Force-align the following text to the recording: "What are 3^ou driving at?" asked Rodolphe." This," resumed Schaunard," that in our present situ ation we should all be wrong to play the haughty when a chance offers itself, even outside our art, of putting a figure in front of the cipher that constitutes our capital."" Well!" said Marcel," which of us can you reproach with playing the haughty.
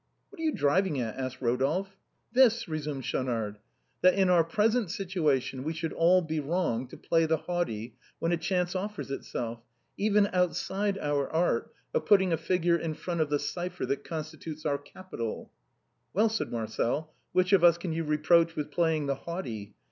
"What 0.31 0.41
are 0.41 0.45
3^ou 0.45 0.55
driving 0.57 0.99
at?" 0.99 1.15
asked 1.19 1.43
Rodolphe." 1.43 1.95
This," 2.33 2.67
resumed 2.67 3.05
Schaunard," 3.05 3.59
that 4.01 4.15
in 4.15 4.31
our 4.31 4.43
present 4.43 4.89
situ 4.89 5.29
ation 5.29 5.63
we 5.63 5.73
should 5.73 5.93
all 5.93 6.23
be 6.23 6.39
wrong 6.39 6.87
to 6.87 6.97
play 6.97 7.27
the 7.27 7.37
haughty 7.37 7.97
when 8.17 8.31
a 8.31 8.37
chance 8.37 8.73
offers 8.75 9.11
itself, 9.11 9.61
even 9.97 10.27
outside 10.33 10.97
our 10.97 11.29
art, 11.31 11.71
of 11.93 12.07
putting 12.07 12.33
a 12.33 12.37
figure 12.37 12.77
in 12.77 12.95
front 12.95 13.21
of 13.21 13.29
the 13.29 13.37
cipher 13.37 13.85
that 13.85 14.03
constitutes 14.03 14.65
our 14.65 14.79
capital."" 14.79 15.51
Well!" 16.15 16.29
said 16.29 16.51
Marcel," 16.51 17.13
which 17.33 17.53
of 17.53 17.63
us 17.63 17.77
can 17.77 17.93
you 17.93 18.03
reproach 18.03 18.55
with 18.55 18.71
playing 18.71 19.05
the 19.05 19.13
haughty. 19.13 19.75